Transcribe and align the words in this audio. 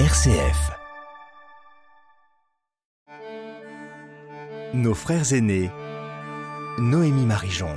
RCF. 0.00 0.72
Nos 4.74 4.92
frères 4.92 5.32
aînés. 5.32 5.70
Noémie 6.80 7.26
Marijon. 7.26 7.68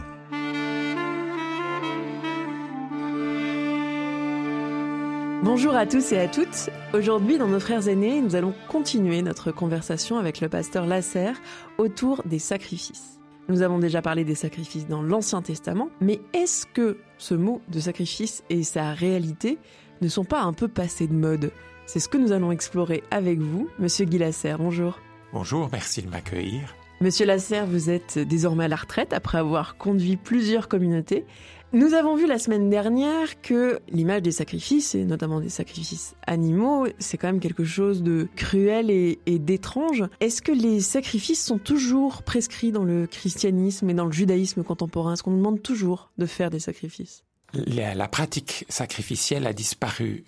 Bonjour 5.43 5.75
à 5.75 5.85
tous 5.85 6.11
et 6.11 6.17
à 6.17 6.27
toutes. 6.27 6.71
Aujourd'hui, 6.95 7.37
dans 7.37 7.47
Nos 7.47 7.59
Frères 7.59 7.87
aînés, 7.87 8.19
nous 8.19 8.35
allons 8.35 8.55
continuer 8.67 9.21
notre 9.21 9.51
conversation 9.51 10.17
avec 10.17 10.41
le 10.41 10.49
pasteur 10.49 10.87
Lasserre 10.87 11.39
autour 11.77 12.23
des 12.25 12.39
sacrifices. 12.39 13.19
Nous 13.47 13.61
avons 13.61 13.77
déjà 13.77 14.01
parlé 14.01 14.23
des 14.23 14.33
sacrifices 14.33 14.87
dans 14.87 15.03
l'Ancien 15.03 15.43
Testament, 15.43 15.91
mais 16.01 16.19
est-ce 16.33 16.65
que 16.65 16.97
ce 17.19 17.35
mot 17.35 17.61
de 17.67 17.79
sacrifice 17.79 18.43
et 18.49 18.63
sa 18.63 18.93
réalité 18.93 19.59
ne 20.01 20.07
sont 20.07 20.25
pas 20.25 20.41
un 20.41 20.53
peu 20.53 20.67
passés 20.67 21.05
de 21.05 21.13
mode 21.13 21.51
C'est 21.87 22.01
ce 22.01 22.09
que 22.09 22.17
nous 22.17 22.33
allons 22.33 22.51
explorer 22.51 23.01
avec 23.11 23.39
vous, 23.39 23.69
monsieur 23.79 24.03
Guy 24.03 24.17
Lasserre. 24.17 24.57
Bonjour. 24.57 24.99
Bonjour, 25.31 25.69
merci 25.71 26.01
de 26.01 26.09
m'accueillir. 26.09 26.75
Monsieur 26.99 27.25
Lasserre, 27.25 27.65
vous 27.65 27.89
êtes 27.89 28.19
désormais 28.19 28.65
à 28.65 28.67
la 28.67 28.75
retraite 28.75 29.13
après 29.13 29.37
avoir 29.37 29.77
conduit 29.77 30.17
plusieurs 30.17 30.67
communautés. 30.67 31.25
Nous 31.71 31.93
avons 31.93 32.17
vu 32.17 32.27
la 32.27 32.39
semaine 32.39 32.69
dernière 32.69 33.41
que 33.41 33.79
l'image 33.87 34.21
des 34.21 34.33
sacrifices, 34.33 34.95
et 34.95 35.05
notamment 35.05 35.39
des 35.39 35.47
sacrifices 35.47 36.15
animaux, 36.27 36.87
c'est 36.99 37.17
quand 37.17 37.27
même 37.27 37.39
quelque 37.39 37.63
chose 37.63 38.03
de 38.03 38.27
cruel 38.35 38.91
et, 38.91 39.17
d'étrange. 39.25 40.03
Est-ce 40.19 40.41
que 40.41 40.51
les 40.51 40.81
sacrifices 40.81 41.43
sont 41.43 41.57
toujours 41.57 42.21
prescrits 42.23 42.73
dans 42.73 42.83
le 42.83 43.07
christianisme 43.07 43.89
et 43.89 43.93
dans 43.93 44.05
le 44.05 44.11
judaïsme 44.11 44.61
contemporain? 44.61 45.13
Est-ce 45.13 45.23
qu'on 45.23 45.31
nous 45.31 45.37
demande 45.37 45.61
toujours 45.61 46.11
de 46.17 46.25
faire 46.25 46.49
des 46.49 46.59
sacrifices? 46.59 47.23
La, 47.53 47.95
la 47.95 48.07
pratique 48.09 48.65
sacrificielle 48.67 49.47
a 49.47 49.53
disparu 49.53 50.25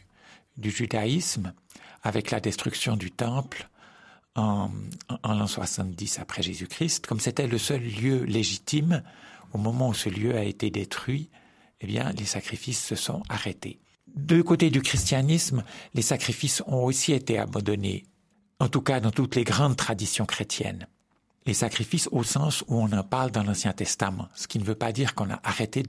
du 0.60 0.72
judaïsme 0.72 1.54
avec 2.04 2.32
la 2.32 2.40
destruction 2.40 2.96
du 2.96 3.12
temple 3.12 3.70
en, 4.36 4.70
l'an 5.24 5.48
70 5.48 6.20
après 6.20 6.42
Jésus-Christ, 6.42 7.08
comme 7.08 7.20
c'était 7.20 7.48
le 7.48 7.58
seul 7.58 7.82
lieu 7.82 8.24
légitime 8.24 9.04
au 9.54 9.58
moment 9.58 9.90
où 9.90 9.94
ce 9.94 10.10
lieu 10.10 10.36
a 10.38 10.44
été 10.44 10.70
détruit, 10.70 11.30
eh 11.82 11.88
bien, 11.88 12.12
les 12.12 12.26
sacrifices 12.26 12.84
se 12.84 12.96
sont 12.96 13.24
arrêtés. 13.30 13.80
De 14.16 14.42
côté 14.42 14.70
du 14.70 14.82
christianisme, 14.82 15.64
les 15.94 16.02
sacrifices 16.02 16.64
ont 16.68 16.84
aussi 16.84 17.14
été 17.14 17.38
abandonnés, 17.38 18.06
en 18.60 18.70
tout 18.70 18.82
cas 18.82 19.00
dans 19.00 19.12
toutes 19.12 19.36
les 19.36 19.44
grandes 19.44 19.76
traditions 19.76 20.26
chrétiennes. 20.26 20.88
Les 21.46 21.54
sacrifices 21.54 22.10
au 22.12 22.24
sens 22.24 22.64
où 22.68 22.76
on 22.76 22.92
en 22.92 23.04
parle 23.04 23.32
dans 23.32 23.44
l'Ancien 23.44 23.74
Testament, 23.74 24.30
ce 24.36 24.48
qui 24.48 24.60
ne 24.60 24.64
veut 24.64 24.76
pas 24.76 24.92
dire 24.92 25.16
qu'on 25.16 25.30
a 25.30 25.40
arrêté 25.44 25.84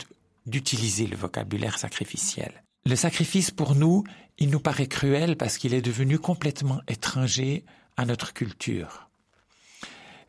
d'utiliser 0.47 1.07
le 1.07 1.17
vocabulaire 1.17 1.79
sacrificiel. 1.79 2.63
Le 2.87 2.97
sacrifice, 2.97 3.51
pour 3.51 3.75
nous, 3.75 4.05
il 4.39 4.51
nous 4.51 4.61
paraît 4.61 4.87
cruel 4.87 5.37
parce 5.37 5.59
qu'il 5.59 5.75
est 5.75 5.83
devenu 5.83 6.19
complètement 6.19 6.81
étranger 6.89 7.65
à 7.97 8.07
notre 8.07 8.33
culture. 8.33 9.09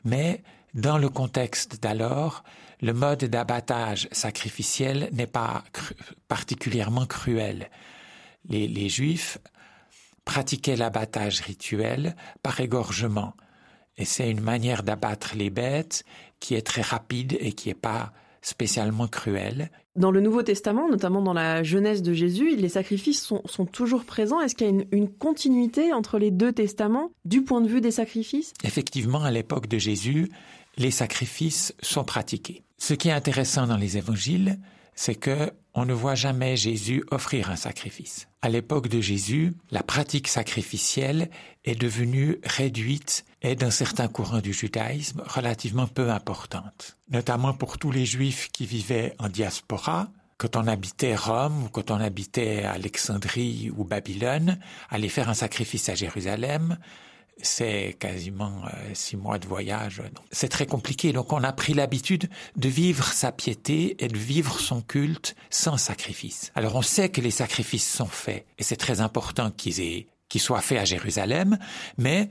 Mais 0.03 0.43
dans 0.73 0.97
le 0.97 1.09
contexte 1.09 1.81
d'alors, 1.81 2.43
le 2.81 2.93
mode 2.93 3.25
d'abattage 3.25 4.07
sacrificiel 4.11 5.09
n'est 5.13 5.27
pas 5.27 5.63
particulièrement 6.27 7.05
cruel. 7.05 7.69
Les, 8.49 8.67
les 8.67 8.89
Juifs 8.89 9.37
pratiquaient 10.25 10.75
l'abattage 10.75 11.41
rituel 11.41 12.15
par 12.43 12.59
égorgement. 12.59 13.33
Et 13.97 14.05
c'est 14.05 14.29
une 14.29 14.41
manière 14.41 14.83
d'abattre 14.83 15.35
les 15.35 15.49
bêtes 15.49 16.03
qui 16.39 16.55
est 16.55 16.65
très 16.65 16.81
rapide 16.81 17.37
et 17.39 17.53
qui 17.53 17.69
n'est 17.69 17.75
pas 17.75 18.11
spécialement 18.41 19.07
cruel. 19.07 19.69
Dans 19.95 20.11
le 20.11 20.21
Nouveau 20.21 20.41
Testament, 20.41 20.89
notamment 20.89 21.21
dans 21.21 21.33
la 21.33 21.63
jeunesse 21.63 22.01
de 22.01 22.13
Jésus, 22.13 22.55
les 22.55 22.69
sacrifices 22.69 23.21
sont, 23.21 23.41
sont 23.45 23.65
toujours 23.65 24.05
présents. 24.05 24.39
Est-ce 24.41 24.55
qu'il 24.55 24.67
y 24.67 24.69
a 24.69 24.73
une, 24.73 24.85
une, 24.91 25.09
continuité 25.09 25.93
entre 25.93 26.17
les 26.17 26.31
deux 26.31 26.53
testaments 26.53 27.11
du 27.25 27.43
point 27.43 27.61
de 27.61 27.67
vue 27.67 27.81
des 27.81 27.91
sacrifices? 27.91 28.53
Effectivement, 28.63 29.23
à 29.23 29.31
l'époque 29.31 29.67
de 29.67 29.77
Jésus, 29.77 30.29
les 30.77 30.91
sacrifices 30.91 31.73
sont 31.81 32.03
pratiqués. 32.03 32.63
Ce 32.77 32.93
qui 32.93 33.09
est 33.09 33.13
intéressant 33.13 33.67
dans 33.67 33.77
les 33.77 33.97
évangiles, 33.97 34.57
c'est 34.95 35.15
que 35.15 35.51
on 35.73 35.85
ne 35.85 35.93
voit 35.93 36.15
jamais 36.15 36.57
Jésus 36.57 37.03
offrir 37.11 37.49
un 37.49 37.55
sacrifice. 37.55 38.27
À 38.41 38.49
l'époque 38.49 38.89
de 38.89 38.99
Jésus, 38.99 39.53
la 39.71 39.83
pratique 39.83 40.27
sacrificielle 40.27 41.29
est 41.63 41.79
devenue 41.79 42.39
réduite 42.43 43.23
et 43.41 43.55
dans 43.55 43.71
certains 43.71 44.07
courants 44.07 44.41
du 44.41 44.51
judaïsme 44.51 45.23
relativement 45.25 45.87
peu 45.87 46.09
importante, 46.09 46.97
notamment 47.09 47.53
pour 47.53 47.77
tous 47.77 47.91
les 47.91 48.05
juifs 48.05 48.49
qui 48.51 48.65
vivaient 48.65 49.15
en 49.17 49.29
diaspora, 49.29 50.09
quand 50.37 50.55
on 50.55 50.67
habitait 50.67 51.15
Rome 51.15 51.65
ou 51.65 51.69
quand 51.69 51.91
on 51.91 52.01
habitait 52.01 52.63
Alexandrie 52.63 53.71
ou 53.77 53.83
Babylone, 53.83 54.57
aller 54.89 55.07
faire 55.07 55.29
un 55.29 55.35
sacrifice 55.35 55.87
à 55.87 55.95
Jérusalem, 55.95 56.77
c'est 57.37 57.95
quasiment 57.99 58.63
euh, 58.65 58.93
six 58.93 59.17
mois 59.17 59.39
de 59.39 59.47
voyage. 59.47 60.01
C'est 60.31 60.49
très 60.49 60.65
compliqué. 60.65 61.13
Donc 61.13 61.33
on 61.33 61.43
a 61.43 61.53
pris 61.53 61.73
l'habitude 61.73 62.29
de 62.55 62.69
vivre 62.69 63.05
sa 63.07 63.31
piété 63.31 64.03
et 64.03 64.07
de 64.07 64.17
vivre 64.17 64.59
son 64.59 64.81
culte 64.81 65.35
sans 65.49 65.77
sacrifice. 65.77 66.51
Alors 66.55 66.75
on 66.75 66.81
sait 66.81 67.09
que 67.09 67.21
les 67.21 67.31
sacrifices 67.31 67.89
sont 67.89 68.05
faits 68.05 68.45
et 68.57 68.63
c'est 68.63 68.75
très 68.75 69.01
important 69.01 69.51
qu'ils 69.51 70.05
soient 70.37 70.61
faits 70.61 70.79
à 70.79 70.85
Jérusalem, 70.85 71.57
mais 71.97 72.29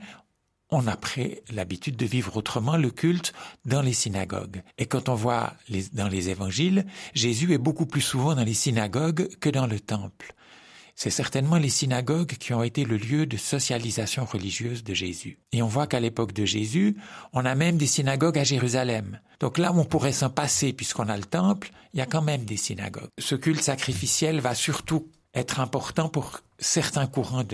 on 0.71 0.87
a 0.87 0.95
pris 0.95 1.39
l'habitude 1.53 1.97
de 1.97 2.05
vivre 2.05 2.37
autrement 2.37 2.77
le 2.77 2.89
culte 2.89 3.33
dans 3.65 3.81
les 3.81 3.93
synagogues. 3.93 4.63
Et 4.77 4.85
quand 4.85 5.09
on 5.09 5.15
voit 5.15 5.53
dans 5.93 6.07
les 6.07 6.29
évangiles, 6.29 6.85
Jésus 7.13 7.53
est 7.53 7.57
beaucoup 7.57 7.85
plus 7.85 8.01
souvent 8.01 8.35
dans 8.35 8.45
les 8.45 8.53
synagogues 8.53 9.27
que 9.39 9.49
dans 9.49 9.67
le 9.67 9.81
temple. 9.81 10.33
C'est 11.03 11.09
certainement 11.09 11.57
les 11.57 11.71
synagogues 11.71 12.37
qui 12.37 12.53
ont 12.53 12.61
été 12.61 12.85
le 12.85 12.95
lieu 12.95 13.25
de 13.25 13.35
socialisation 13.35 14.23
religieuse 14.23 14.83
de 14.83 14.93
Jésus. 14.93 15.39
Et 15.51 15.63
on 15.63 15.67
voit 15.67 15.87
qu'à 15.87 15.99
l'époque 15.99 16.31
de 16.31 16.45
Jésus, 16.45 16.95
on 17.33 17.43
a 17.43 17.55
même 17.55 17.77
des 17.77 17.87
synagogues 17.87 18.37
à 18.37 18.43
Jérusalem. 18.43 19.19
Donc 19.39 19.57
là 19.57 19.71
où 19.71 19.79
on 19.79 19.83
pourrait 19.83 20.11
s'en 20.11 20.29
passer 20.29 20.73
puisqu'on 20.73 21.09
a 21.09 21.17
le 21.17 21.23
temple, 21.23 21.71
il 21.95 21.97
y 21.97 22.03
a 22.03 22.05
quand 22.05 22.21
même 22.21 22.45
des 22.45 22.55
synagogues. 22.55 23.09
Ce 23.17 23.33
culte 23.33 23.63
sacrificiel 23.63 24.41
va 24.41 24.53
surtout 24.53 25.07
être 25.33 25.59
important 25.59 26.07
pour 26.07 26.41
certains 26.59 27.07
courants 27.07 27.45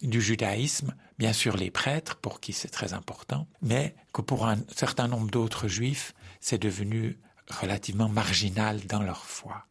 du 0.00 0.22
judaïsme, 0.22 0.94
bien 1.18 1.34
sûr 1.34 1.58
les 1.58 1.70
prêtres, 1.70 2.16
pour 2.16 2.40
qui 2.40 2.54
c'est 2.54 2.68
très 2.68 2.94
important, 2.94 3.46
mais 3.60 3.94
que 4.14 4.22
pour 4.22 4.46
un 4.46 4.56
certain 4.74 5.08
nombre 5.08 5.30
d'autres 5.30 5.68
juifs, 5.68 6.14
c'est 6.40 6.62
devenu 6.62 7.18
relativement 7.50 8.08
marginal 8.08 8.80
dans 8.86 9.02
leur 9.02 9.26
foi. 9.26 9.66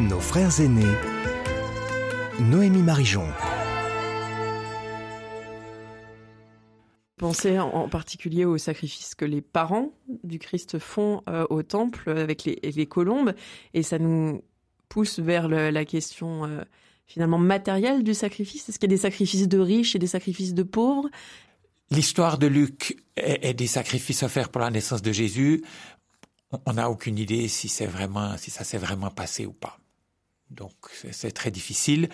Nos 0.00 0.20
frères 0.20 0.60
aînés 0.60 0.96
Noémie 2.40 2.82
Marijon. 2.82 3.26
Pensez 7.16 7.58
en 7.58 7.88
particulier 7.88 8.44
aux 8.44 8.58
sacrifices 8.58 9.16
que 9.16 9.24
les 9.24 9.40
parents 9.40 9.90
du 10.22 10.38
Christ 10.38 10.78
font 10.78 11.22
euh, 11.28 11.46
au 11.50 11.64
temple 11.64 12.10
avec 12.10 12.44
les, 12.44 12.60
les, 12.62 12.86
colombes, 12.86 13.34
et 13.74 13.82
ça 13.82 13.98
nous 13.98 14.44
pousse 14.88 15.18
vers 15.18 15.48
le, 15.48 15.70
la 15.70 15.84
question 15.84 16.44
euh, 16.44 16.62
finalement 17.06 17.38
matérielle 17.38 18.04
du 18.04 18.14
sacrifice. 18.14 18.68
Est-ce 18.68 18.78
qu'il 18.78 18.88
y 18.88 18.94
a 18.94 18.96
des 18.96 19.02
sacrifices 19.02 19.48
de 19.48 19.58
riches 19.58 19.96
et 19.96 19.98
des 19.98 20.06
sacrifices 20.06 20.54
de 20.54 20.62
pauvres? 20.62 21.08
L'histoire 21.90 22.38
de 22.38 22.46
Luc 22.46 23.02
et, 23.16 23.52
des 23.52 23.66
sacrifices 23.66 24.22
offerts 24.22 24.50
pour 24.50 24.60
la 24.60 24.70
naissance 24.70 25.02
de 25.02 25.10
Jésus, 25.10 25.64
on 26.66 26.74
n'a 26.74 26.88
aucune 26.88 27.18
idée 27.18 27.48
si 27.48 27.68
c'est 27.68 27.86
vraiment, 27.86 28.36
si 28.36 28.52
ça 28.52 28.62
s'est 28.62 28.78
vraiment 28.78 29.10
passé 29.10 29.44
ou 29.44 29.52
pas. 29.52 29.80
Donc 30.50 30.72
c'est 31.12 31.32
très 31.32 31.50
difficile, 31.50 32.08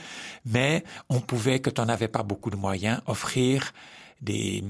mais 0.44 0.84
on 1.08 1.20
pouvait, 1.20 1.60
quand 1.60 1.78
on 1.78 1.84
n'avait 1.84 2.08
pas 2.08 2.22
beaucoup 2.22 2.50
de 2.50 2.56
moyens, 2.56 3.00
offrir 3.06 3.72
des, 4.20 4.64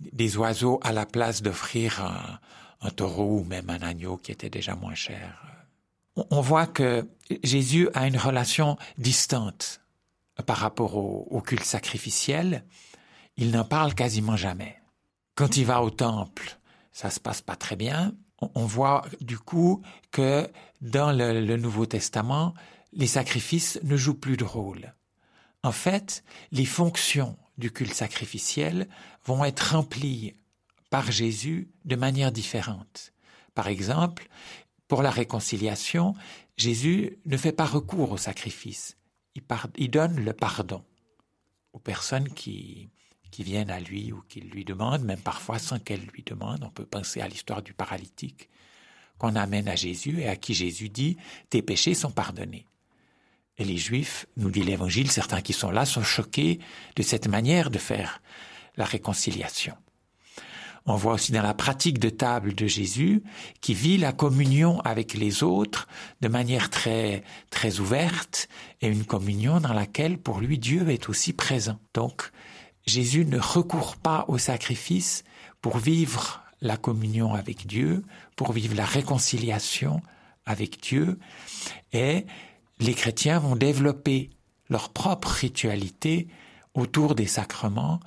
des 0.00 0.36
oiseaux 0.36 0.80
à 0.82 0.92
la 0.92 1.06
place 1.06 1.42
d'offrir 1.42 2.02
un, 2.02 2.90
taureau 2.90 3.40
ou 3.40 3.44
même 3.44 3.68
un 3.68 3.82
agneau 3.82 4.16
qui 4.16 4.30
était 4.30 4.50
déjà 4.50 4.76
moins 4.76 4.94
cher. 4.94 5.42
On, 6.14 6.40
voit 6.40 6.68
que 6.68 7.08
Jésus 7.42 7.88
a 7.94 8.06
une 8.06 8.16
relation 8.16 8.78
distante 8.96 9.80
par 10.46 10.58
rapport 10.58 10.96
au, 10.96 11.40
culte 11.40 11.64
sacrificiel. 11.64 12.64
Il 13.36 13.50
n'en 13.50 13.64
parle 13.64 13.92
quasiment 13.94 14.36
jamais. 14.36 14.80
Quand 15.34 15.56
il 15.56 15.66
va 15.66 15.82
au 15.82 15.90
temple, 15.90 16.58
ça 16.92 17.10
se 17.10 17.18
passe 17.18 17.42
pas 17.42 17.56
très 17.56 17.74
bien. 17.74 18.14
On, 18.40 18.66
voit 18.66 19.04
du 19.20 19.36
coup 19.36 19.82
que 20.12 20.48
dans 20.80 21.10
le 21.10 21.56
Nouveau 21.56 21.86
Testament, 21.86 22.54
les 22.96 23.06
sacrifices 23.06 23.78
ne 23.82 23.96
jouent 23.96 24.18
plus 24.18 24.36
de 24.36 24.44
rôle. 24.44 24.94
En 25.62 25.72
fait, 25.72 26.24
les 26.50 26.64
fonctions 26.64 27.36
du 27.58 27.70
culte 27.70 27.94
sacrificiel 27.94 28.88
vont 29.24 29.44
être 29.44 29.72
remplies 29.74 30.34
par 30.90 31.10
Jésus 31.10 31.70
de 31.84 31.96
manière 31.96 32.32
différente. 32.32 33.12
Par 33.54 33.68
exemple, 33.68 34.28
pour 34.88 35.02
la 35.02 35.10
réconciliation, 35.10 36.14
Jésus 36.56 37.18
ne 37.26 37.36
fait 37.36 37.52
pas 37.52 37.66
recours 37.66 38.12
au 38.12 38.16
sacrifice. 38.16 38.96
Il, 39.76 39.90
donne 39.90 40.16
le 40.16 40.32
pardon 40.32 40.82
aux 41.74 41.78
personnes 41.78 42.30
qui, 42.30 42.88
qui 43.30 43.42
viennent 43.42 43.70
à 43.70 43.80
lui 43.80 44.12
ou 44.12 44.22
qui 44.28 44.40
lui 44.40 44.64
demandent, 44.64 45.04
même 45.04 45.20
parfois 45.20 45.58
sans 45.58 45.78
qu'elles 45.78 46.06
lui 46.14 46.22
demandent. 46.22 46.64
On 46.64 46.70
peut 46.70 46.86
penser 46.86 47.20
à 47.20 47.28
l'histoire 47.28 47.62
du 47.62 47.74
paralytique 47.74 48.48
qu'on 49.18 49.34
amène 49.36 49.68
à 49.68 49.76
Jésus 49.76 50.20
et 50.20 50.28
à 50.28 50.36
qui 50.36 50.54
Jésus 50.54 50.88
dit, 50.88 51.18
tes 51.50 51.60
péchés 51.60 51.94
sont 51.94 52.10
pardonnés. 52.10 52.66
Et 53.58 53.64
les 53.64 53.78
Juifs, 53.78 54.26
nous 54.36 54.50
dit 54.50 54.62
l'Évangile, 54.62 55.10
certains 55.10 55.40
qui 55.40 55.52
sont 55.52 55.70
là 55.70 55.86
sont 55.86 56.02
choqués 56.02 56.60
de 56.94 57.02
cette 57.02 57.28
manière 57.28 57.70
de 57.70 57.78
faire 57.78 58.20
la 58.76 58.84
réconciliation. 58.84 59.74
On 60.88 60.94
voit 60.94 61.14
aussi 61.14 61.32
dans 61.32 61.42
la 61.42 61.54
pratique 61.54 61.98
de 61.98 62.10
table 62.10 62.54
de 62.54 62.66
Jésus 62.66 63.24
qui 63.60 63.74
vit 63.74 63.98
la 63.98 64.12
communion 64.12 64.80
avec 64.82 65.14
les 65.14 65.42
autres 65.42 65.88
de 66.20 66.28
manière 66.28 66.70
très 66.70 67.24
très 67.50 67.80
ouverte 67.80 68.48
et 68.80 68.86
une 68.86 69.04
communion 69.04 69.58
dans 69.58 69.72
laquelle 69.72 70.16
pour 70.16 70.38
lui 70.38 70.58
Dieu 70.58 70.88
est 70.88 71.08
aussi 71.08 71.32
présent. 71.32 71.80
Donc 71.92 72.30
Jésus 72.86 73.24
ne 73.24 73.38
recourt 73.38 73.96
pas 73.96 74.26
au 74.28 74.38
sacrifice 74.38 75.24
pour 75.60 75.78
vivre 75.78 76.44
la 76.60 76.76
communion 76.76 77.34
avec 77.34 77.66
Dieu, 77.66 78.04
pour 78.36 78.52
vivre 78.52 78.76
la 78.76 78.84
réconciliation 78.84 80.00
avec 80.46 80.80
Dieu 80.80 81.18
et 81.92 82.26
les 82.78 82.94
chrétiens 82.94 83.38
vont 83.38 83.56
développer 83.56 84.30
leur 84.68 84.90
propre 84.90 85.28
ritualité 85.28 86.28
autour 86.74 87.14
des 87.14 87.26
sacrements 87.26 88.00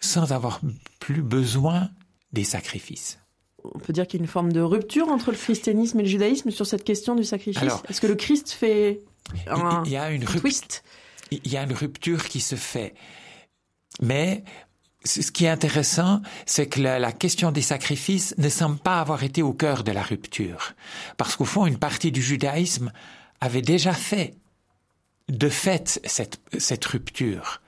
sans 0.00 0.32
avoir 0.32 0.60
plus 1.00 1.22
besoin 1.22 1.90
des 2.32 2.44
sacrifices. 2.44 3.18
On 3.64 3.78
peut 3.78 3.92
dire 3.92 4.06
qu'il 4.06 4.20
y 4.20 4.22
a 4.22 4.24
une 4.24 4.30
forme 4.30 4.52
de 4.52 4.60
rupture 4.60 5.08
entre 5.08 5.30
le 5.30 5.36
christianisme 5.36 6.00
et 6.00 6.02
le 6.02 6.08
judaïsme 6.08 6.50
sur 6.50 6.66
cette 6.66 6.84
question 6.84 7.14
du 7.14 7.24
sacrifice? 7.24 7.62
Est-ce 7.88 8.00
que 8.00 8.06
le 8.06 8.14
Christ 8.14 8.50
fait 8.50 9.00
un, 9.46 9.82
il 9.86 9.92
y 9.92 9.96
a 9.96 10.10
une 10.10 10.24
twist? 10.24 10.84
Il 11.30 11.50
y 11.50 11.56
a 11.56 11.62
une 11.62 11.72
rupture 11.72 12.24
qui 12.28 12.40
se 12.40 12.56
fait. 12.56 12.94
Mais 14.02 14.44
ce 15.04 15.30
qui 15.30 15.46
est 15.46 15.48
intéressant, 15.48 16.20
c'est 16.44 16.66
que 16.66 16.80
la, 16.80 17.12
question 17.12 17.52
des 17.52 17.62
sacrifices 17.62 18.34
ne 18.36 18.48
semble 18.48 18.78
pas 18.78 19.00
avoir 19.00 19.22
été 19.22 19.42
au 19.42 19.52
cœur 19.52 19.84
de 19.84 19.92
la 19.92 20.02
rupture. 20.02 20.74
Parce 21.16 21.36
qu'au 21.36 21.44
fond, 21.44 21.66
une 21.66 21.78
partie 21.78 22.12
du 22.12 22.22
judaïsme 22.22 22.92
avait 23.44 23.62
déjà 23.62 23.92
fait 23.92 24.34
de 25.28 25.48
fait 25.48 26.00
cette, 26.04 26.40
cette 26.58 26.84
rupture, 26.84 27.60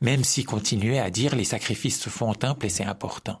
même 0.00 0.22
s'il 0.22 0.46
continuait 0.46 1.00
à 1.00 1.10
dire 1.10 1.34
les 1.34 1.44
sacrifices 1.44 2.00
se 2.00 2.08
font 2.08 2.30
au 2.30 2.34
temple 2.34 2.66
et 2.66 2.68
c'est 2.68 2.84
important. 2.84 3.40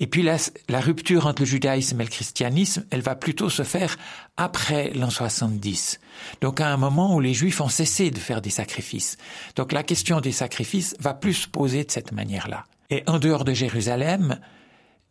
Et 0.00 0.08
puis 0.08 0.22
la, 0.22 0.36
la, 0.68 0.80
rupture 0.80 1.26
entre 1.26 1.42
le 1.42 1.46
judaïsme 1.46 2.00
et 2.00 2.04
le 2.04 2.10
christianisme, 2.10 2.84
elle 2.90 3.02
va 3.02 3.14
plutôt 3.14 3.48
se 3.48 3.62
faire 3.62 3.96
après 4.36 4.90
l'an 4.94 5.10
70. 5.10 6.00
Donc 6.40 6.60
à 6.60 6.68
un 6.68 6.76
moment 6.76 7.14
où 7.14 7.20
les 7.20 7.34
juifs 7.34 7.60
ont 7.60 7.68
cessé 7.68 8.10
de 8.10 8.18
faire 8.18 8.42
des 8.42 8.50
sacrifices. 8.50 9.16
Donc 9.54 9.70
la 9.70 9.84
question 9.84 10.20
des 10.20 10.32
sacrifices 10.32 10.96
va 10.98 11.14
plus 11.14 11.34
se 11.34 11.48
poser 11.48 11.84
de 11.84 11.90
cette 11.90 12.10
manière-là. 12.10 12.64
Et 12.90 13.04
en 13.06 13.20
dehors 13.20 13.44
de 13.44 13.52
Jérusalem, 13.52 14.40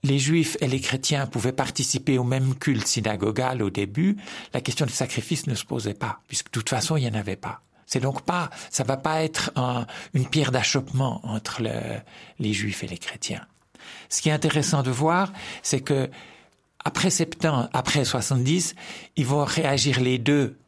les 0.04 0.20
juifs 0.20 0.58
et 0.62 0.68
les 0.68 0.80
chrétiens 0.80 1.28
pouvaient 1.28 1.52
participer 1.52 2.18
au 2.18 2.24
même 2.24 2.56
culte 2.56 2.88
synagogal 2.88 3.62
au 3.62 3.70
début, 3.70 4.18
la 4.54 4.62
question 4.62 4.86
du 4.86 4.94
sacrifice 4.94 5.48
ne 5.48 5.56
se 5.56 5.66
posait 5.66 5.94
pas, 5.94 6.22
puisque 6.28 6.48
de 6.48 6.52
toute 6.52 6.70
façon, 6.70 6.96
il 6.98 7.04
n'y 7.04 7.10
en 7.10 7.20
avait 7.20 7.36
pas. 7.36 7.62
C'est 7.86 8.00
donc 8.00 8.22
pas, 8.22 8.52
ça 8.70 8.84
va 8.84 8.98
pas 8.98 9.24
être 9.24 9.52
une 10.14 10.28
pierre 10.28 10.52
d'achoppement 10.52 11.22
entre 11.24 11.64
les 12.38 12.54
juifs 12.54 12.84
et 12.84 12.88
les 12.88 13.00
chrétiens. 13.00 13.46
Ce 14.10 14.22
qui 14.22 14.30
est 14.30 14.32
intéressant 14.32 14.84
de 14.84 14.92
voir, 14.92 15.34
c'est 15.64 15.82
que 15.82 16.10
après 16.86 17.10
70, 17.10 17.70
après 17.74 18.06
70, 18.06 18.76
ils 19.16 19.26
vont 19.26 19.44
réagir 19.44 20.00
les 20.00 20.20
deux 20.20 20.59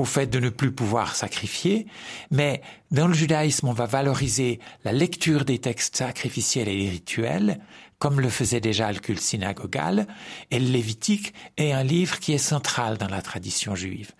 au 0.00 0.04
fait 0.06 0.28
de 0.28 0.40
ne 0.40 0.48
plus 0.48 0.72
pouvoir 0.72 1.14
sacrifier, 1.14 1.86
mais 2.30 2.62
dans 2.90 3.06
le 3.06 3.12
judaïsme, 3.12 3.68
on 3.68 3.74
va 3.74 3.84
valoriser 3.84 4.58
la 4.82 4.92
lecture 4.92 5.44
des 5.44 5.58
textes 5.58 5.96
sacrificiels 5.96 6.68
et 6.68 6.76
les 6.76 6.88
rituels, 6.88 7.60
comme 7.98 8.18
le 8.18 8.30
faisait 8.30 8.62
déjà 8.62 8.90
le 8.90 8.98
culte 8.98 9.20
synagogal, 9.20 10.06
et 10.50 10.58
le 10.58 10.70
Lévitique 10.70 11.34
est 11.58 11.72
un 11.72 11.84
livre 11.84 12.18
qui 12.18 12.32
est 12.32 12.38
central 12.38 12.96
dans 12.96 13.08
la 13.08 13.20
tradition 13.20 13.74
juive. 13.74 14.12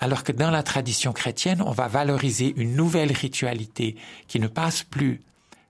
Alors 0.00 0.24
que 0.24 0.32
dans 0.32 0.50
la 0.50 0.64
tradition 0.64 1.12
chrétienne, 1.12 1.62
on 1.62 1.70
va 1.70 1.86
valoriser 1.86 2.52
une 2.56 2.74
nouvelle 2.74 3.12
ritualité 3.12 3.94
qui 4.26 4.40
ne 4.40 4.48
passe 4.48 4.82
plus 4.82 5.20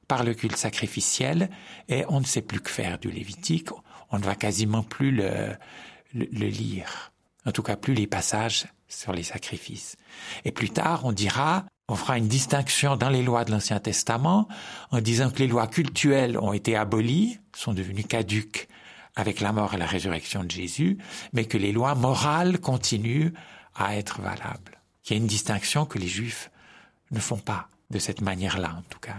par 0.08 0.25
le 0.25 0.32
culte 0.32 0.56
sacrificiel, 0.56 1.50
et 1.90 2.06
on 2.08 2.20
ne 2.20 2.26
sait 2.26 2.40
plus 2.40 2.60
que 2.60 2.70
faire 2.70 2.99
du 2.99 3.10
Lévitique, 3.10 3.69
on 4.10 4.19
ne 4.19 4.25
va 4.25 4.34
quasiment 4.34 4.82
plus 4.82 5.10
le, 5.10 5.54
le 6.14 6.46
lire, 6.46 7.12
en 7.47 7.53
tout 7.53 7.62
cas 7.62 7.77
plus 7.77 7.94
les 7.94 8.06
passages 8.06 8.67
sur 8.89 9.12
les 9.12 9.23
sacrifices. 9.23 9.97
Et 10.44 10.53
plus 10.53 10.71
tard, 10.71 11.05
on 11.05 11.12
dira, 11.12 11.65
on 11.89 11.97
fera 11.97 12.19
une 12.19 12.29
distinction 12.29 12.97
dans 12.97 13.09
les 13.09 13.23
lois 13.23 13.44
de 13.44 13.50
l'Ancien 13.50 13.81
Testament 13.81 14.49
en 14.91 15.00
disant 15.00 15.31
que 15.31 15.39
les 15.39 15.49
lois 15.49 15.67
cultuelles 15.67 16.39
ont 16.39 16.53
été 16.53 16.77
abolies, 16.77 17.39
sont 17.55 17.75
devenues 17.75 18.05
caduques 18.05 18.69
avec 19.17 19.41
la 19.41 19.53
mort 19.53 19.75
et 19.75 19.79
la 19.79 19.87
résurrection 19.87 20.44
de 20.44 20.50
Jésus, 20.50 20.99
mais 21.33 21.44
que 21.44 21.59
les 21.59 21.73
lois 21.73 21.94
morales 21.94 22.61
continuent 22.61 23.33
à 23.75 23.97
être 23.97 24.21
valables. 24.21 24.81
Il 25.05 25.11
y 25.11 25.15
a 25.15 25.17
une 25.17 25.27
distinction 25.27 25.85
que 25.85 25.99
les 25.99 26.06
Juifs 26.06 26.50
ne 27.11 27.21
font 27.21 27.38
pas 27.38 27.69
de 27.91 27.99
cette 27.99 28.21
manière-là, 28.21 28.77
en 28.79 28.83
tout 28.88 29.00
cas. 29.00 29.17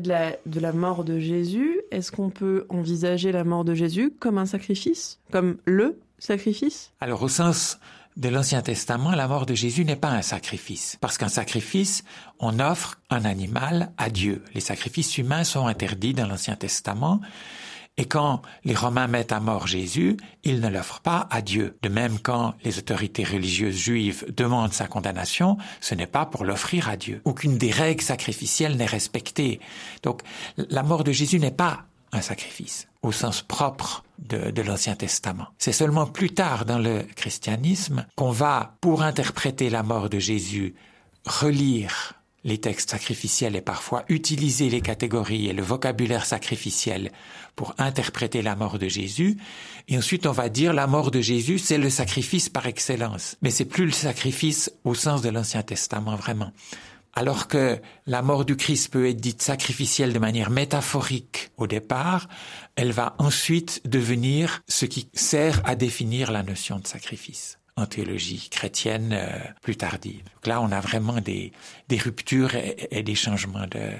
De 0.00 0.08
la, 0.08 0.36
de 0.46 0.60
la 0.60 0.72
mort 0.72 1.04
de 1.04 1.18
Jésus. 1.18 1.80
Est-ce 1.90 2.12
qu'on 2.12 2.30
peut 2.30 2.66
envisager 2.68 3.32
la 3.32 3.44
mort 3.44 3.64
de 3.64 3.74
Jésus 3.74 4.12
comme 4.18 4.38
un 4.38 4.46
sacrifice 4.46 5.18
Comme 5.32 5.56
le 5.64 5.98
sacrifice? 6.18 6.92
Alors 7.00 7.22
au 7.22 7.28
sens 7.28 7.78
de 8.16 8.28
l'Ancien 8.28 8.62
Testament, 8.62 9.10
la 9.10 9.28
mort 9.28 9.46
de 9.46 9.54
Jésus 9.54 9.84
n'est 9.84 9.96
pas 9.96 10.10
un 10.10 10.22
sacrifice. 10.22 10.96
Parce 11.00 11.18
qu'un 11.18 11.28
sacrifice, 11.28 12.02
on 12.38 12.60
offre 12.60 12.98
un 13.10 13.24
animal 13.24 13.92
à 13.98 14.08
Dieu. 14.08 14.42
Les 14.54 14.60
sacrifices 14.60 15.18
humains 15.18 15.44
sont 15.44 15.66
interdits 15.66 16.14
dans 16.14 16.26
l'Ancien 16.26 16.56
Testament. 16.56 17.20
Et 17.98 18.04
quand 18.04 18.42
les 18.64 18.74
Romains 18.74 19.06
mettent 19.06 19.32
à 19.32 19.40
mort 19.40 19.66
Jésus, 19.66 20.18
ils 20.44 20.60
ne 20.60 20.68
l'offrent 20.68 21.00
pas 21.00 21.26
à 21.30 21.40
Dieu. 21.40 21.78
De 21.82 21.88
même, 21.88 22.18
quand 22.18 22.54
les 22.62 22.78
autorités 22.78 23.24
religieuses 23.24 23.76
juives 23.76 24.26
demandent 24.36 24.74
sa 24.74 24.86
condamnation, 24.86 25.56
ce 25.80 25.94
n'est 25.94 26.06
pas 26.06 26.26
pour 26.26 26.44
l'offrir 26.44 26.90
à 26.90 26.96
Dieu. 26.96 27.22
Aucune 27.24 27.56
des 27.56 27.70
règles 27.70 28.02
sacrificielles 28.02 28.76
n'est 28.76 28.84
respectée. 28.84 29.60
Donc, 30.02 30.20
la 30.56 30.82
mort 30.82 31.04
de 31.04 31.12
Jésus 31.12 31.38
n'est 31.38 31.50
pas 31.50 31.84
un 32.12 32.20
sacrifice 32.20 32.86
au 33.02 33.12
sens 33.12 33.42
propre 33.42 34.04
de, 34.18 34.62
l'Ancien 34.62 34.96
Testament. 34.96 35.46
C'est 35.58 35.72
seulement 35.72 36.06
plus 36.06 36.30
tard 36.30 36.64
dans 36.64 36.78
le 36.78 37.02
christianisme 37.14 38.06
qu'on 38.16 38.30
va, 38.30 38.74
pour 38.80 39.02
interpréter 39.02 39.70
la 39.70 39.82
mort 39.82 40.10
de 40.10 40.18
Jésus, 40.18 40.74
relire 41.24 42.14
les 42.44 42.58
textes 42.58 42.90
sacrificiels 42.90 43.56
et 43.56 43.60
parfois 43.60 44.04
utiliser 44.08 44.70
les 44.70 44.80
catégories 44.80 45.48
et 45.48 45.52
le 45.52 45.62
vocabulaire 45.62 46.26
sacrificiel 46.26 47.10
pour 47.56 47.74
interpréter 47.78 48.42
la 48.42 48.54
mort 48.54 48.78
de 48.78 48.88
Jésus. 48.88 49.36
Et 49.88 49.98
ensuite, 49.98 50.26
on 50.26 50.32
va 50.32 50.48
dire 50.48 50.72
la 50.72 50.86
mort 50.86 51.10
de 51.10 51.20
Jésus, 51.20 51.58
c'est 51.58 51.78
le 51.78 51.90
sacrifice 51.90 52.48
par 52.48 52.66
excellence. 52.66 53.36
Mais 53.42 53.50
c'est 53.50 53.64
plus 53.64 53.86
le 53.86 53.92
sacrifice 53.92 54.72
au 54.84 54.94
sens 54.94 55.22
de 55.22 55.28
l'Ancien 55.28 55.62
Testament 55.62 56.16
vraiment. 56.16 56.52
Alors 57.14 57.48
que 57.48 57.80
la 58.06 58.20
mort 58.20 58.44
du 58.44 58.56
Christ 58.56 58.92
peut 58.92 59.08
être 59.08 59.20
dite 59.20 59.40
sacrificielle 59.40 60.12
de 60.12 60.18
manière 60.18 60.50
métaphorique 60.50 61.50
au 61.56 61.66
départ, 61.66 62.28
elle 62.76 62.92
va 62.92 63.16
ensuite 63.18 63.80
devenir 63.86 64.62
ce 64.68 64.84
qui 64.84 65.08
sert 65.14 65.62
à 65.64 65.74
définir 65.74 66.30
la 66.30 66.42
notion 66.42 66.78
de 66.78 66.86
sacrifice 66.86 67.58
en 67.76 67.86
théologie 67.86 68.48
chrétienne 68.50 69.12
euh, 69.12 69.38
plus 69.62 69.76
tardive. 69.76 70.22
Donc 70.34 70.46
là, 70.46 70.60
on 70.62 70.72
a 70.72 70.80
vraiment 70.80 71.20
des, 71.20 71.52
des 71.88 71.98
ruptures 71.98 72.54
et, 72.54 73.02
des 73.02 73.14
changements 73.14 73.66
de, 73.66 73.92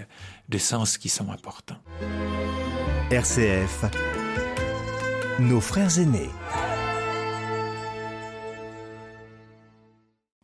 de 0.49 0.59
sens 0.59 0.97
qui 0.97 1.09
sont 1.09 1.31
importants. 1.31 1.77
RCF, 3.11 3.85
nos 5.39 5.61
frères 5.61 5.99
aînés. 5.99 6.31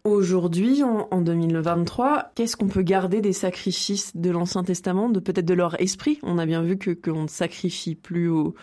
Aujourd'hui, 0.05 0.83
en, 0.83 1.07
en 1.13 1.21
2023, 1.21 2.33
qu'est-ce 2.35 2.57
qu'on 2.57 2.67
peut 2.67 2.83
garder 2.83 3.21
des 3.21 3.33
sacrifices 3.33 4.17
de 4.17 4.31
l'Ancien 4.31 4.65
Testament, 4.65 5.09
de 5.09 5.21
peut-être 5.21 5.47
de 5.47 5.55
leur 5.55 5.81
esprit? 5.81 6.19
On 6.25 6.39
a 6.39 6.47
bien 6.47 6.61
vu 6.63 6.77
que 6.77 6.91
qu'on 6.91 7.23
ne 7.23 7.29
sacrifie 7.29 7.95
plus 7.95 8.29
au, 8.29 8.57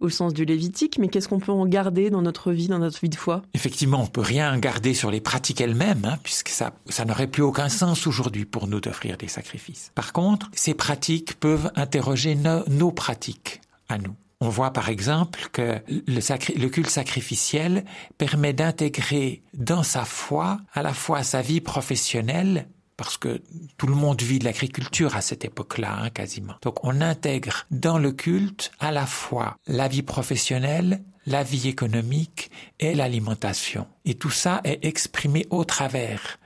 au 0.00 0.08
sens 0.08 0.32
du 0.32 0.46
Lévitique, 0.46 0.98
mais 0.98 1.08
qu'est-ce 1.08 1.28
qu'on 1.28 1.38
peut 1.38 1.52
en 1.52 1.66
garder 1.66 2.08
dans 2.08 2.22
notre 2.22 2.50
vie, 2.50 2.68
dans 2.68 2.78
notre 2.78 2.98
vie 2.98 3.10
de 3.10 3.14
foi? 3.14 3.42
Effectivement, 3.52 4.02
on 4.02 4.06
peut 4.06 4.22
rien 4.22 4.56
garder 4.58 4.94
sur 4.94 5.10
les 5.10 5.20
pratiques 5.20 5.60
elles-mêmes, 5.60 6.04
hein, 6.04 6.16
puisque 6.22 6.48
ça, 6.48 6.72
ça 6.88 7.04
n'aurait 7.04 7.26
plus 7.26 7.42
aucun 7.42 7.68
sens 7.68 8.06
aujourd'hui 8.06 8.46
pour 8.46 8.66
nous 8.66 8.80
d'offrir 8.80 9.18
des 9.18 9.28
sacrifices. 9.28 9.92
Par 9.94 10.14
contre, 10.14 10.50
ces 10.54 10.72
pratiques 10.72 11.38
peuvent 11.38 11.70
interroger 11.76 12.36
nos 12.68 12.90
pratiques 12.90 13.60
à 13.90 13.98
nous. 13.98 14.14
On 14.40 14.50
voit 14.50 14.72
par 14.72 14.90
exemple 14.90 15.48
que 15.50 15.80
le, 15.88 16.68
culte 16.68 16.90
sacrificiel 16.90 17.84
permet 18.18 18.52
d'intégrer 18.52 19.42
dans 19.54 19.82
sa 19.82 20.04
foi 20.04 20.58
à 20.74 20.82
la 20.82 20.92
fois 20.92 21.22
sa 21.22 21.40
vie 21.40 21.62
professionnelle 21.62 22.68
parce 22.98 23.16
que 23.16 23.42
tout 23.76 23.86
le 23.86 23.94
monde 23.94 24.20
vit 24.22 24.38
de 24.38 24.44
l'agriculture 24.44 25.16
à 25.16 25.20
cette 25.20 25.44
époque-là, 25.44 25.98
hein, 26.00 26.10
quasiment. 26.10 26.54
Donc 26.62 26.84
on 26.84 27.00
intègre 27.00 27.66
dans 27.70 27.98
le 27.98 28.12
culte 28.12 28.72
à 28.78 28.90
la 28.90 29.06
fois 29.06 29.56
la 29.66 29.88
vie 29.88 30.02
professionnelle, 30.02 31.02
la 31.26 31.42
vie 31.42 31.68
économique 31.68 32.50
et 32.78 32.94
l'alimentation. 32.94 33.86
Et 34.04 34.14
tout 34.14 34.30
ça 34.30 34.60
est 34.64 34.84
exprimé 34.84 35.46
au 35.50 35.64
travers 35.64 36.38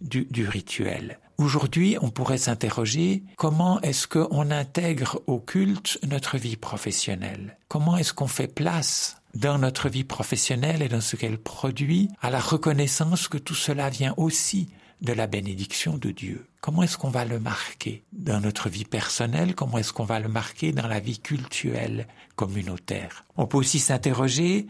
du 0.00 0.46
rituel. 0.46 1.18
Aujourd'hui, 1.40 1.96
on 2.02 2.10
pourrait 2.10 2.36
s'interroger 2.36 3.22
comment 3.36 3.80
est-ce 3.82 4.08
qu'on 4.08 4.50
intègre 4.50 5.22
au 5.28 5.38
culte 5.38 6.00
notre 6.04 6.36
vie 6.36 6.56
professionnelle? 6.56 7.56
Comment 7.68 7.96
est-ce 7.96 8.12
qu'on 8.12 8.26
fait 8.26 8.52
place 8.52 9.22
dans 9.34 9.56
notre 9.56 9.88
vie 9.88 10.02
professionnelle 10.02 10.82
et 10.82 10.88
dans 10.88 11.00
ce 11.00 11.14
qu'elle 11.14 11.38
produit 11.38 12.10
à 12.20 12.30
la 12.30 12.40
reconnaissance 12.40 13.28
que 13.28 13.38
tout 13.38 13.54
cela 13.54 13.88
vient 13.88 14.14
aussi 14.16 14.68
de 15.00 15.12
la 15.12 15.28
bénédiction 15.28 15.96
de 15.96 16.10
Dieu? 16.10 16.44
Comment 16.60 16.82
est-ce 16.82 16.98
qu'on 16.98 17.10
va 17.10 17.24
le 17.24 17.38
marquer 17.38 18.02
dans 18.12 18.40
notre 18.40 18.68
vie 18.68 18.84
personnelle? 18.84 19.54
Comment 19.54 19.78
est-ce 19.78 19.92
qu'on 19.92 20.02
va 20.02 20.18
le 20.18 20.28
marquer 20.28 20.72
dans 20.72 20.88
la 20.88 20.98
vie 20.98 21.20
culturelle 21.20 22.08
communautaire? 22.34 23.24
On 23.36 23.46
peut 23.46 23.58
aussi 23.58 23.78
s'interroger 23.78 24.66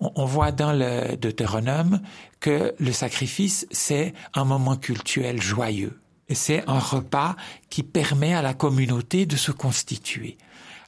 on, 0.00 0.24
voit 0.26 0.52
dans 0.52 0.72
le 0.72 1.16
Deutéronome 1.16 2.00
que 2.40 2.74
le 2.78 2.92
sacrifice, 2.92 3.66
c'est 3.70 4.12
un 4.34 4.44
moment 4.44 4.76
cultuel 4.76 5.40
joyeux 5.40 5.98
c'est 6.30 6.68
un 6.68 6.78
repas 6.78 7.36
qui 7.68 7.82
permet 7.82 8.34
à 8.34 8.42
la 8.42 8.54
communauté 8.54 9.26
de 9.26 9.36
se 9.36 9.52
constituer. 9.52 10.38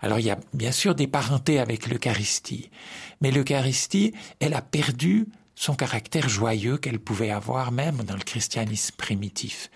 Alors 0.01 0.19
il 0.19 0.27
y 0.27 0.31
a 0.31 0.39
bien 0.55 0.73
sûr 0.73 0.95
des 0.95 1.07
parentés 1.07 1.59
avec 1.59 1.89
l'Eucharistie, 1.89 2.71
mais 3.21 3.31
l'Eucharistie, 3.31 4.15
elle 4.41 4.55
a 4.55 4.63
perdu 4.63 5.27
son 5.55 5.75
caractère 5.75 6.29
joyeux 6.29 6.77
qu'elle 6.77 6.99
pouvait 6.99 7.31
avoir 7.31 7.73
même 7.73 7.99
dans 8.05 8.15
le 8.15 8.23
christianisme 8.23 8.95
primitif. 8.97 9.71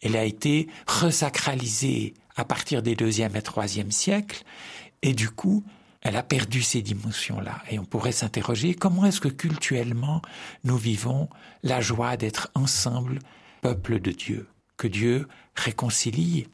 Elle 0.00 0.16
a 0.16 0.24
été 0.24 0.68
resacralisée 0.86 2.14
à 2.36 2.44
partir 2.44 2.82
des 2.82 2.94
deuxième 2.94 3.34
et 3.34 3.42
troisième 3.42 3.90
siècles, 3.90 4.44
et 5.02 5.12
du 5.12 5.28
coup, 5.28 5.64
elle 6.02 6.16
a 6.16 6.22
perdu 6.22 6.62
ces 6.62 6.82
dimensions-là. 6.82 7.62
Et 7.70 7.80
on 7.80 7.84
pourrait 7.84 8.12
s'interroger 8.12 8.74
comment 8.74 9.04
est-ce 9.04 9.20
que 9.20 9.28
culturellement 9.28 10.22
nous 10.62 10.76
vivons 10.76 11.28
la 11.64 11.80
joie 11.80 12.16
d'être 12.16 12.50
ensemble, 12.54 13.18
peuple 13.60 13.98
de 14.00 14.12
Dieu? 14.12 14.48
Que 14.78 14.86
Dieu 14.86 15.28
réconcilie, 15.54 16.48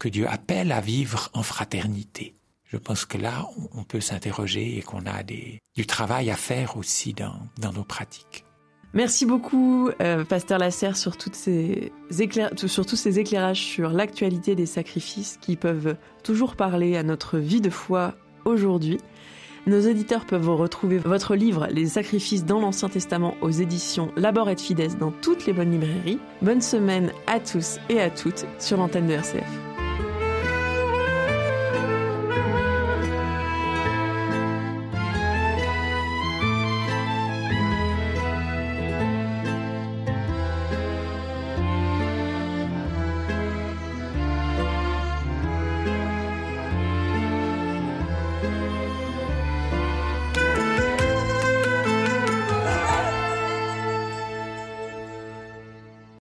que 0.00 0.08
Dieu 0.08 0.26
appelle 0.28 0.72
à 0.72 0.80
vivre 0.80 1.30
en 1.34 1.44
fraternité. 1.44 2.34
Je 2.64 2.76
pense 2.76 3.04
que 3.04 3.16
là, 3.16 3.46
on 3.74 3.84
peut 3.84 4.00
s'interroger 4.00 4.76
et 4.76 4.82
qu'on 4.82 5.06
a 5.06 5.22
du 5.22 5.86
travail 5.86 6.30
à 6.30 6.36
faire 6.36 6.76
aussi 6.76 7.14
dans, 7.14 7.72
nos 7.72 7.84
pratiques. 7.84 8.44
Merci 8.92 9.24
beaucoup, 9.24 9.90
euh, 10.00 10.24
Pasteur 10.24 10.58
Lasserre, 10.58 10.96
sur 10.96 11.16
tous 11.16 11.32
ces 11.34 11.92
éclairages 12.18 13.62
sur 13.62 13.90
l'actualité 13.90 14.56
des 14.56 14.66
sacrifices 14.66 15.38
qui 15.40 15.54
peuvent 15.54 15.96
toujours 16.24 16.56
parler 16.56 16.96
à 16.96 17.02
notre 17.04 17.38
vie 17.38 17.60
de 17.60 17.70
foi 17.70 18.16
aujourd'hui. 18.44 18.98
Nos 19.68 19.90
auditeurs 19.90 20.26
peuvent 20.26 20.48
retrouver 20.48 20.98
votre 20.98 21.34
livre 21.34 21.66
Les 21.72 21.86
sacrifices 21.86 22.44
dans 22.44 22.60
l'Ancien 22.60 22.88
Testament 22.88 23.34
aux 23.40 23.50
éditions 23.50 24.12
Labor 24.16 24.48
et 24.48 24.56
Fides 24.56 24.96
dans 24.98 25.10
toutes 25.10 25.44
les 25.46 25.52
bonnes 25.52 25.72
librairies. 25.72 26.20
Bonne 26.40 26.60
semaine 26.60 27.10
à 27.26 27.40
tous 27.40 27.78
et 27.88 28.00
à 28.00 28.08
toutes 28.08 28.46
sur 28.60 28.76
l'antenne 28.76 29.08
de 29.08 29.14
RCF. 29.14 29.65